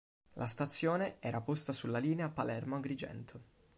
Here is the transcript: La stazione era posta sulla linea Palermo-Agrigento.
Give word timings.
La 0.33 0.47
stazione 0.47 1.17
era 1.19 1.41
posta 1.41 1.73
sulla 1.73 1.99
linea 1.99 2.27
Palermo-Agrigento. 2.27 3.41